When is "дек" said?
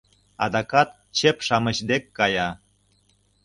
1.89-2.03